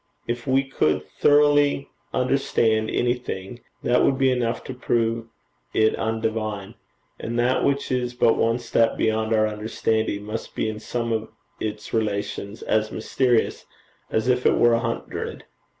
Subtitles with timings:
[0.27, 5.27] If we could thoroughly understand anything, that would be enough to prove
[5.75, 6.73] it undivine;
[7.19, 11.29] and that which is but one step beyond our understanding must be in some of
[11.59, 13.67] its relations as mysterious
[14.09, 15.43] as if it were a hundred.